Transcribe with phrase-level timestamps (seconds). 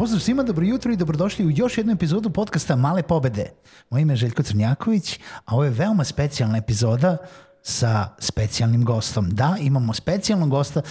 [0.00, 3.50] Pozdrav svima, dobro jutro i dobrodošli u još jednu epizodu podcasta Male pobede.
[3.90, 7.16] Moje ime je Željko Crnjaković, a ovo je veoma specijalna epizoda
[7.62, 9.30] sa specijalnim gostom.
[9.30, 10.82] Da, imamo specijalnog gosta,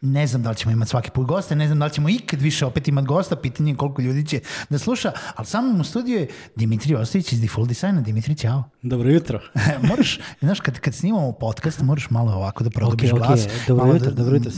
[0.00, 2.40] ne znam da li ćemo imati svaki put gosta, ne znam da li ćemo ikad
[2.40, 5.84] više opet imati gosta, pitanje je koliko ljudi će da sluša, ali sa mnom u
[5.84, 8.00] studiju je Dimitri Ostojić iz Default Designa.
[8.00, 8.64] Dimitri, ćao.
[8.82, 9.40] Dobro jutro.
[9.88, 13.40] moraš, znaš, kad, kad snimamo podcast, moraš malo ovako da produbiš okay, glas.
[13.40, 13.68] Okay.
[13.68, 14.50] Dobro malo jutro, da, dobro jutro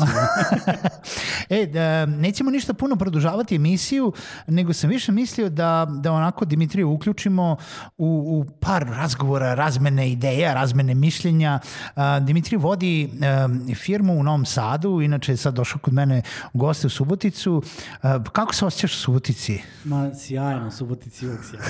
[1.61, 4.13] e, da, nećemo ništa puno produžavati emisiju,
[4.47, 7.57] nego sam više mislio da, da onako Dimitriju uključimo
[7.98, 11.59] u, u par razgovora, razmene ideja, razmene mišljenja.
[11.97, 13.11] Uh, Dimitri vodi
[13.45, 17.63] um, firmu u Novom Sadu, inače je sad došao kod mene u goste u Suboticu.
[18.03, 19.61] Uh, kako se osjećaš u Subotici?
[19.85, 21.67] Ma, sjajno, u Subotici uvijek sjajno.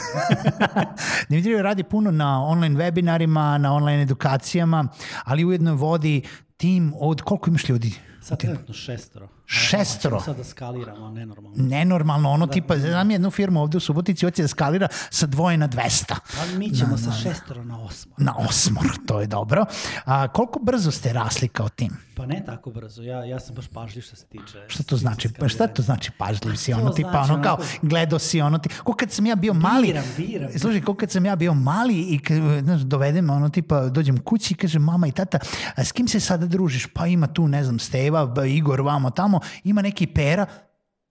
[1.29, 4.89] Dimitri radi puno na online webinarima, na online edukacijama,
[5.25, 6.23] ali ujedno vodi
[6.57, 7.95] tim od koliko imaš ljudi?
[8.21, 9.29] Sad trenutno šestoro.
[9.53, 10.20] Šestoro?
[10.20, 11.56] Sad da skaliramo, nenormalno.
[11.56, 15.56] Nenormalno, ono da, tipa, znam jednu firmu ovde u Subotici, hoće da skalira sa dvoje
[15.56, 16.14] na 200.
[16.41, 18.14] Ali mi ćemo na, sa šestoro na osmor.
[18.19, 19.64] Na osmor, to je dobro.
[20.05, 21.91] A, koliko brzo ste rasli kao tim?
[22.17, 24.64] Pa ne tako brzo, ja, ja sam baš pažljiv što se tiče...
[24.69, 25.28] Šta to znači?
[25.38, 26.72] Pa šta to znači pažljiv si?
[26.72, 29.87] Ono, tipa, znači, ono kao, gledao si ono, ti, ko kad sam ja bio mali...
[29.87, 30.59] Biram, biram.
[30.59, 32.21] Slušaj, ko kad sam ja bio mali i
[32.62, 35.38] znaš, dovedem, ono, tipa, dođem kući i kaže mama i tata,
[35.75, 36.87] a s kim se sada družiš?
[36.87, 40.47] Pa ima tu, ne znam, Steva, Igor, vamo, tamo, ima neki pera,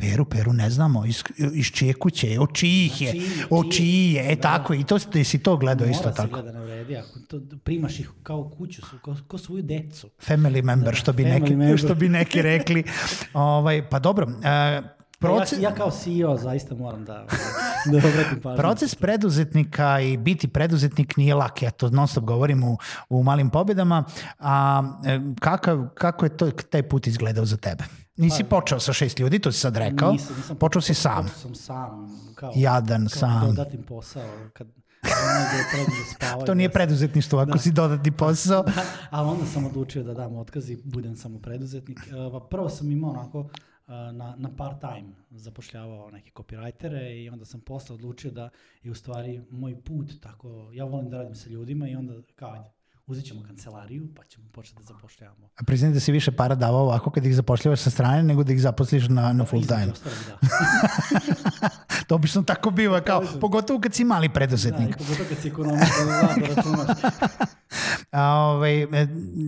[0.02, 3.14] Peru, Peru ne znamo, iz, iz čije kuće, o čijih je,
[3.50, 4.42] o čiji je, e da.
[4.42, 6.30] tako, i to si to gledao Mora isto tako.
[6.30, 10.10] Mora se gleda na vredi, ako to, primaš ih kao kuću, kao, kao svoju decu.
[10.28, 11.78] Family member, da, što, bi neki, member.
[11.78, 12.84] što bi neki rekli.
[13.34, 14.86] ovaj, pa dobro, uh,
[15.20, 15.60] proces...
[15.60, 17.26] Ja, ja kao CEO zaista moram da,
[17.92, 18.58] da obratim pažnju.
[18.58, 22.78] Proces preduzetnika i biti preduzetnik nije lak, ja to non stop govorim u,
[23.10, 24.04] u malim pobjedama,
[24.40, 24.84] a
[25.40, 27.84] kakav, kako je to, taj put izgledao za tebe?
[28.22, 30.12] Nisi pa, počeo sa šest ljudi, to si sad rekao.
[30.12, 31.24] Nisam, nisam počeo si sam.
[31.24, 32.20] Počeo sam sam.
[32.36, 33.48] Kao, Jadan, kao sam.
[33.48, 34.50] dodatim posao.
[34.54, 34.68] Kad,
[36.16, 37.58] spavaju, to nije preduzetništvo ako da.
[37.58, 38.64] si dodati posao.
[38.76, 42.00] da, ali onda sam odlučio da dam otkaz i budem samo preduzetnik.
[42.50, 43.50] Prvo sam imao onako
[43.88, 48.50] na, na part time zapošljavao neke copywritere i onda sam posle odlučio da
[48.84, 52.74] je u stvari moj put tako, ja volim da radim sa ljudima i onda kao
[53.12, 55.50] uzet ćemo kancelariju pa ćemo početi da zapošljavamo.
[55.58, 58.54] A priznaj da si više para davao ovako kad ih zapošljavaš sa strane nego da
[58.54, 59.92] ih zaposliš na, na full time.
[59.92, 61.70] Ostalo, da.
[62.08, 64.90] to obično tako biva, kao, pogotovo kad si mali preduzetnik.
[64.90, 66.98] Da, pogotovo kad si ekonomist, da da računaš.
[68.12, 68.88] A, ovaj,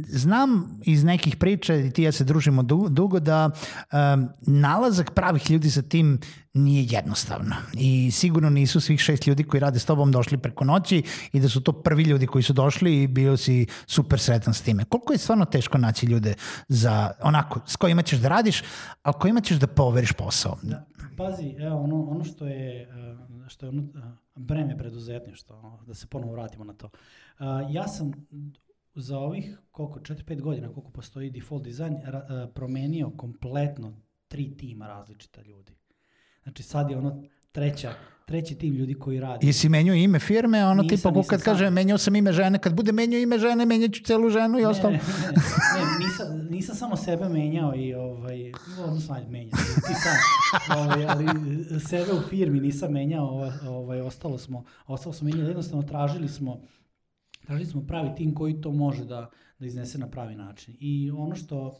[0.07, 5.69] znam iz nekih priča, i ti ja se družimo dugo, da um, nalazak pravih ljudi
[5.69, 6.19] za tim
[6.53, 7.55] nije jednostavno.
[7.73, 11.03] I sigurno nisu svih šest ljudi koji rade s tobom došli preko noći
[11.33, 14.61] i da su to prvi ljudi koji su došli i bio si super sretan s
[14.61, 14.85] time.
[14.85, 16.33] Koliko je stvarno teško naći ljude
[16.67, 18.63] za onako, s kojima ćeš da radiš,
[19.03, 20.57] a kojima ćeš da poveriš posao?
[20.61, 20.85] Da,
[21.17, 23.83] pazi, evo, ono, ono što je, eh, što je ono,
[24.35, 26.89] breme preduzetništva, da se ponovo vratimo na to.
[27.69, 28.11] Ja sam
[28.95, 33.93] za ovih koliko 4-5 godina koliko postoji default design ra, promenio kompletno
[34.27, 35.75] tri tima različita ljudi.
[36.43, 37.23] Znači sad je ono
[37.53, 37.93] treća
[38.25, 39.47] treći tim ljudi koji radi.
[39.47, 42.91] Jesi menjao ime firme, ono nisam, tipa kad kaže menjao sam ime žene, kad bude
[42.91, 44.93] menjao ime žene, menjaću celu ženu i ostalo.
[44.93, 48.51] Ne, ne, ne, ne nisam, nisam samo sebe menjao i ovaj,
[48.87, 49.57] odnosno ajde menjao,
[49.87, 50.15] ti sam,
[50.77, 51.25] ovaj, ali
[51.79, 56.61] sebe u firmi nisam menjao, ovaj, ostalo smo, ostalo smo menjali, jednostavno tražili smo
[57.45, 59.29] tražili smo pravi tim koji to može da,
[59.59, 60.75] da iznese na pravi način.
[60.79, 61.79] I ono što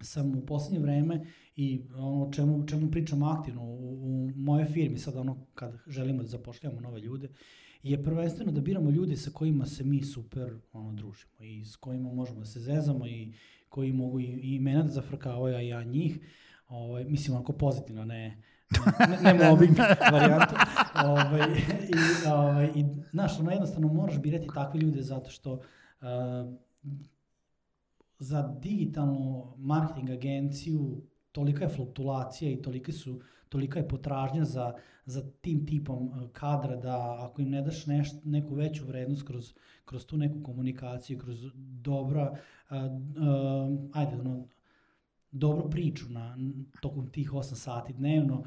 [0.00, 5.16] sam u poslednje vreme i ono čemu, čemu pričam aktivno u, u moje firmi, sad
[5.16, 7.28] ono kad želimo da zapošljamo nove ljude,
[7.82, 12.12] je prvenstveno da biramo ljude sa kojima se mi super ono, družimo i s kojima
[12.12, 13.32] možemo da se zezamo i
[13.68, 16.18] koji mogu i, i mene da zafrkavaju, a ja njih.
[16.68, 18.42] Ovaj, mislim, onako pozitivno, ne,
[19.08, 19.76] ne, ne mobbing
[20.12, 20.54] varijantu.
[21.04, 21.48] Ovaj,
[21.88, 25.60] i, ovaj, I, znaš, ono jednostavno moraš birati takve ljude zato što uh,
[28.18, 34.72] za digitalnu marketing agenciju tolika je fluktuacija i tolike su, tolika je potražnja za,
[35.06, 39.52] za tim tipom uh, kadra da ako im ne daš neš, neku veću vrednost kroz,
[39.84, 41.44] kroz tu neku komunikaciju, kroz
[41.82, 44.46] dobra, uh, uh, ajde, ono,
[45.30, 46.36] dobru priču na,
[46.80, 48.44] tokom tih 8 sati dnevno,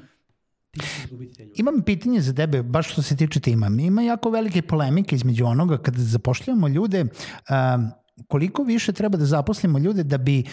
[0.70, 1.54] ti ćeš izgubiti te ljude.
[1.56, 3.66] Imam pitanje za tebe, baš što se tiče tima.
[3.66, 7.90] Ima jako velike polemike između onoga kada zapošljavamo ljude, um,
[8.28, 10.44] koliko više treba da zaposlimo ljude da bi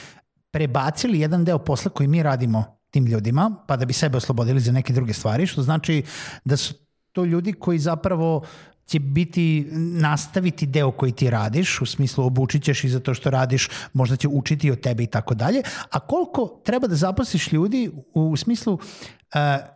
[0.51, 4.71] prebacili jedan deo posla koji mi radimo tim ljudima, pa da bi sebe oslobodili za
[4.71, 6.03] neke druge stvari, što znači
[6.45, 6.73] da su
[7.11, 8.45] to ljudi koji zapravo
[8.85, 13.29] će biti, nastaviti deo koji ti radiš, u smislu obučit ćeš i za to što
[13.29, 15.61] radiš, možda će učiti od tebe i tako dalje,
[15.91, 18.79] a koliko treba da zaposliš ljudi u smislu uh,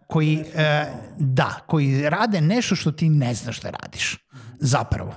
[0.07, 0.45] koji, uh,
[1.19, 4.17] da, koji rade nešto što ti ne znaš da radiš,
[4.59, 5.13] zapravo.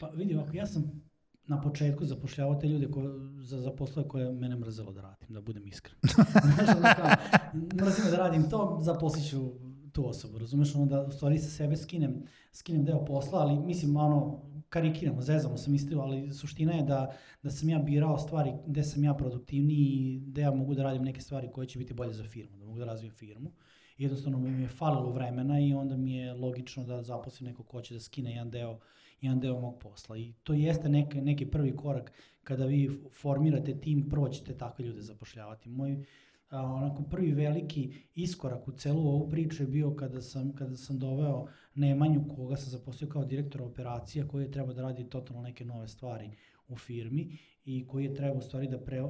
[0.00, 1.07] Pa vidi, ovako, ja sam
[1.48, 3.02] na početku zapošljavao te ljude ko,
[3.40, 5.96] za, za poslove koje mene mrzelo da radim, da budem iskren.
[7.82, 9.52] Mrzim da radim to, zaposlit ću
[9.92, 12.22] tu osobu, razumeš, ono da u stvari sa sebe skinem,
[12.52, 17.50] skinem deo posla, ali mislim, ono, karikiramo, zezamo se mislio, ali suština je da, da
[17.50, 21.20] sam ja birao stvari gde sam ja produktivniji i gde ja mogu da radim neke
[21.20, 23.52] stvari koje će biti bolje za firmu, da mogu da razvijem firmu.
[23.98, 27.94] Jednostavno mi je falilo vremena i onda mi je logično da zaposlim neko ko će
[27.94, 28.78] da skine jedan deo
[29.20, 30.16] jedan deo mog posla.
[30.16, 32.12] I to jeste neki, neki prvi korak
[32.42, 35.68] kada vi formirate tim, prvo ćete takve ljude zapošljavati.
[35.68, 36.04] Moj
[36.50, 41.46] onako prvi veliki iskorak u celu ovu priču je bio kada sam, kada sam doveo
[41.74, 45.88] Nemanju, koga sam zaposlio kao direktor operacija, koji je trebao da radi totalno neke nove
[45.88, 46.30] stvari
[46.68, 49.02] u firmi i koji je trebao u stvari da pre,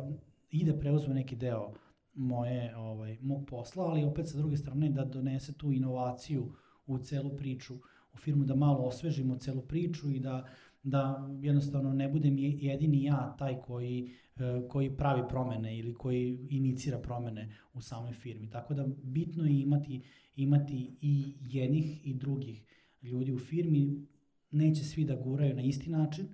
[0.50, 1.72] i da preuzme neki deo
[2.14, 6.52] moje, ovaj, mog posla, ali opet sa druge strane da donese tu inovaciju
[6.86, 7.74] u celu priču
[8.14, 10.46] u firmu da malo osvežimo celu priču i da,
[10.90, 16.98] da jednostavno ne budem jedini ja taj koji, e, koji pravi promene ili koji inicira
[16.98, 18.50] promene u samoj firmi.
[18.50, 20.02] Tako da bitno je imati,
[20.36, 22.64] imati i jednih i drugih
[23.02, 24.06] ljudi u firmi.
[24.50, 26.26] Neće svi da guraju na isti način,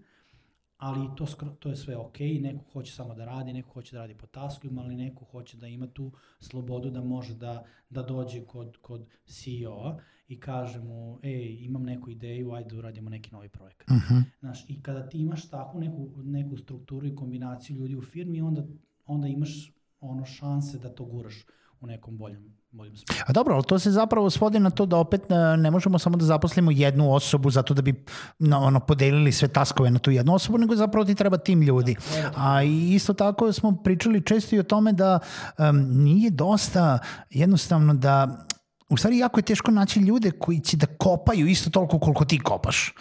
[0.77, 1.27] ali to,
[1.59, 4.83] to je sve ok, neko hoće samo da radi, neko hoće da radi po taskovima,
[4.83, 9.99] ali neko hoće da ima tu slobodu da može da, da dođe kod, kod CEO-a
[10.35, 13.89] i kaže mu, ej, imam neku ideju, ajde da uradimo neki novi projekat.
[13.91, 14.15] Uh mhm.
[14.15, 14.23] -huh.
[14.41, 18.67] Znaš, I kada ti imaš takvu neku, neku strukturu i kombinaciju ljudi u firmi, onda,
[19.07, 21.45] onda imaš ono šanse da to guraš
[21.81, 22.95] u nekom boljem boljem.
[23.27, 26.17] A dobro, ali to se zapravo svodi na to da opet e, ne možemo samo
[26.17, 28.05] da zaposlimo jednu osobu zato da bi
[28.39, 31.97] no, ono, podelili sve taskove na tu jednu osobu, nego zapravo ti treba tim ljudi.
[32.23, 35.19] Da, A isto tako smo pričali često i o tome da
[35.59, 36.99] um, nije dosta
[37.31, 38.47] jednostavno da
[38.94, 42.38] u stvari jako je teško naći ljude koji će da kopaju isto toliko koliko ti
[42.38, 42.93] kopaš.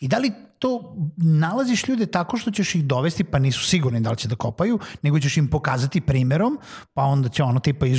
[0.00, 4.10] I da li to nalaziš ljude tako što ćeš ih dovesti, pa nisu sigurni da
[4.10, 6.58] li će da kopaju, nego ćeš im pokazati primerom,
[6.94, 7.98] pa onda će ono tipa iz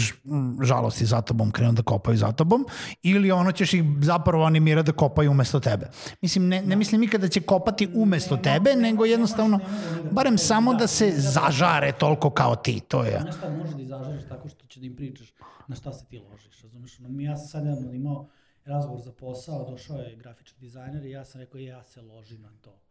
[0.61, 2.65] žalosti za tobom krenu da kopaju za tobom,
[3.03, 5.89] ili ono ćeš ih zapravo animirati da kopaju umesto tebe.
[6.21, 9.59] Mislim, ne, ne mislim nikada da će kopati umesto tebe, nego jednostavno,
[10.11, 13.19] barem samo da se zažare toliko kao ti, to je.
[13.21, 15.33] Znaš šta, može da izažareš tako što će da im pričaš
[15.67, 16.99] na šta se ti ložiš, razumeš?
[17.19, 18.27] Ja sam sad jedno imao
[18.65, 22.51] razgovor za posao, došao je grafički dizajner i ja sam rekao, ja se ložim na
[22.61, 22.81] to.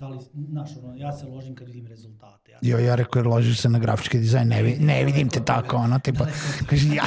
[0.00, 0.18] Da li,
[0.50, 2.52] znaš, ono, ja se ložim kad vidim rezultate.
[2.52, 5.44] Ja, jo, ja rekao, jer ložiš se na grafički dizajn, ne, vi, ne vidim te
[5.44, 6.26] tako, ono, tipa,
[6.70, 7.04] kaže, ja,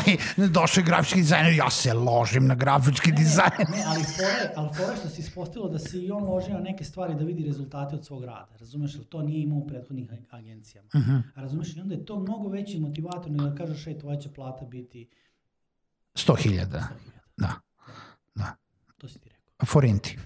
[0.47, 3.65] došao je grafički dizajner, ja se ložim na grafički ne, dizajn.
[3.69, 6.83] Ne, ali fore, ali fore što se ispostavilo da se i on loži na neke
[6.83, 10.89] stvari da vidi rezultate od svog rada, razumeš, li to nije imao u prethodnih agencijama.
[10.93, 11.11] Uh mhm.
[11.11, 11.21] -huh.
[11.35, 14.65] Razumeš, i onda je to mnogo veći motivator nego da kažeš, ej, tvoja će plata
[14.65, 15.09] biti
[16.15, 16.83] 100.000.
[17.37, 17.53] Da.
[18.35, 18.55] Da.
[18.97, 19.65] To si ti rekao.
[19.65, 20.17] Forinti.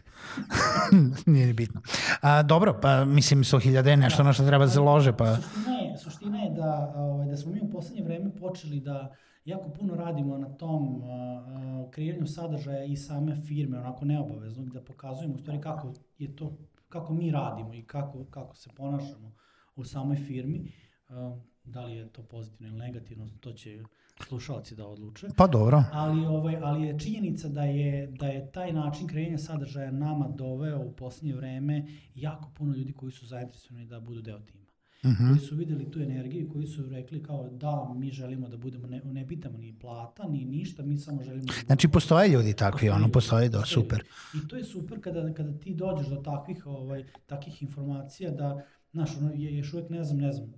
[1.25, 1.81] Nije bitno.
[2.21, 4.23] A, dobro, pa mislim 100.000 je nešto da.
[4.23, 5.13] na što treba da se lože.
[5.17, 5.35] Pa...
[5.35, 9.69] Suština je, suština je da, ovaj, da smo mi u poslednje vreme počeli da jako
[9.69, 15.37] puno radimo na tom uh, kreiranju sadržaja i same firme, onako neobavezno, da pokazujemo u
[15.37, 16.57] stvari kako je to,
[16.89, 19.31] kako mi radimo i kako, kako se ponašamo
[19.75, 20.71] u samoj firmi.
[21.09, 23.83] Uh, da li je to pozitivno ili negativno, to će
[24.23, 25.27] slušalci da odluče.
[25.37, 25.83] Pa dobro.
[25.91, 30.79] Ali, ovaj, ali je činjenica da je, da je taj način kreiranja sadržaja nama doveo
[30.79, 34.67] u poslednje vreme jako puno ljudi koji su zainteresovani da budu deo tima.
[35.03, 35.23] Uh mhm.
[35.23, 35.29] -huh.
[35.29, 39.01] koji su videli tu energiju, koji su rekli kao da, mi želimo da budemo, ne,
[39.03, 42.91] ne pitamo ni plata, ni ništa, mi samo želimo da Znači postoje ljudi takvi, postoje
[42.91, 44.03] ono, postoje, da, super.
[44.33, 49.17] I to je super kada, kada ti dođeš do takvih, ovaj, takvih informacija da, znaš,
[49.17, 50.53] ono, je, još uvek ne znam, ne znam,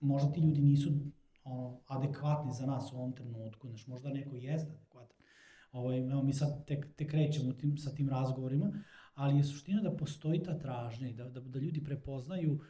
[0.00, 0.90] možda ti ljudi nisu
[1.44, 5.16] ono, adekvatni za nas u ovom trenutku, znaš, možda neko jeste adekvatan.
[5.72, 8.72] Ovaj, evo, mi sad tek, tek krećemo tim, sa tim razgovorima,
[9.14, 12.60] ali je suština da postoji ta tražnja i da, da, da ljudi prepoznaju uh,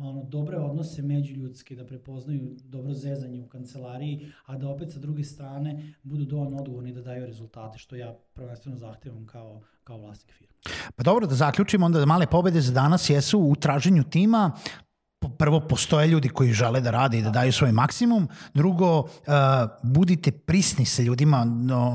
[0.00, 5.24] ono, dobre odnose međuljudske, da prepoznaju dobro zezanje u kancelariji, a da opet sa druge
[5.24, 10.54] strane budu dovoljno odgovorni da daju rezultate, što ja prvenstveno zahtevam kao, kao vlasnik firme.
[10.96, 14.52] Pa dobro, da zaključimo onda da male pobede za danas jesu u traženju tima,
[15.40, 19.06] prvo postoje ljudi koji žele da rade i da daju svoj maksimum, drugo uh,
[19.82, 21.46] budite prisni sa ljudima,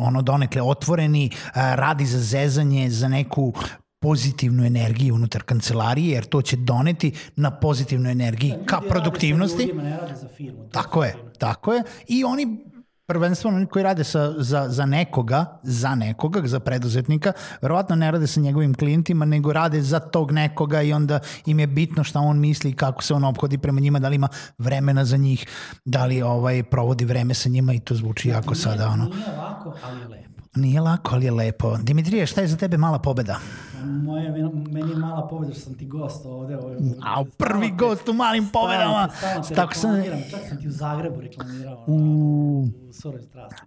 [0.02, 3.54] ono donekle otvoreni, uh, radi za zezanje, za neku
[4.02, 9.64] pozitivnu energiju unutar kancelarije, jer to će doneti na pozitivnu energiju da, ka produktivnosti.
[9.64, 10.70] Ljudima, ne rade za firmu.
[10.72, 11.84] Tako je, tako je.
[12.08, 12.66] I oni
[13.08, 18.28] prvenstveno oni koji rade sa, za, za nekoga, za nekoga, za preduzetnika, verovatno ne rade
[18.28, 22.40] sa njegovim klijentima, nego rade za tog nekoga i onda im je bitno šta on
[22.40, 25.46] misli, kako se on obhodi prema njima, da li ima vremena za njih,
[25.86, 28.88] da li ovaj provodi vreme sa njima i to zvuči jako nije, sada.
[28.90, 29.06] Ono.
[29.06, 30.45] Nije lako, ali lepo.
[30.56, 31.78] Nije lako, ali je lepo.
[31.78, 33.40] Dimitrije, šta je za tebe mala pobeda?
[33.84, 34.32] Moje,
[34.72, 36.58] meni je mala pobeda što sam ti gost ovde.
[36.58, 39.10] ovde A prvi te, gost u malim pobedama.
[39.18, 40.04] Stalno te Tako sam...
[40.32, 41.84] Čak sam ti u Zagrebu reklamirao.
[41.88, 43.62] U, u Suroj strasti.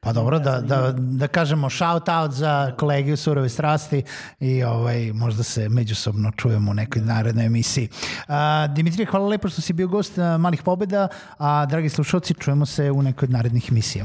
[0.00, 4.02] Pa dobro, da, da, da kažemo shout out za kolegi u Surove strasti
[4.40, 7.88] i ovaj, možda se međusobno čujemo u nekoj narednoj emisiji.
[8.28, 8.34] Uh,
[8.74, 11.08] Dimitrije, hvala lepo što si bio gost Malih pobeda,
[11.38, 14.04] a dragi slušalci, čujemo se u nekoj od narednih emisija.